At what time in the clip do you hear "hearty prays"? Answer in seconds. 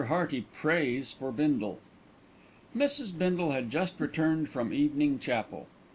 0.05-1.13